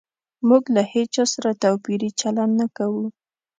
موږ 0.47 0.63
له 0.75 0.81
هيچا 0.93 1.23
سره 1.33 1.51
توپيري 1.63 2.09
چلند 2.19 2.53
نه 2.59 2.67
کوو 2.77 3.05